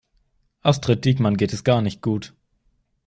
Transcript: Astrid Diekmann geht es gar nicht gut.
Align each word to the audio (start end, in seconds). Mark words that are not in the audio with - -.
Astrid 0.63 1.05
Diekmann 1.05 1.37
geht 1.37 1.53
es 1.53 1.63
gar 1.63 1.83
nicht 1.83 2.01
gut. 2.01 2.33